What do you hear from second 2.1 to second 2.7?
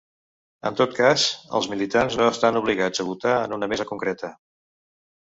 no estan